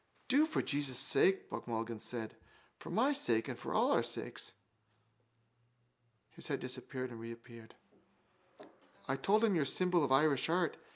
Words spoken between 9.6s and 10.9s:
symbol of Irish art.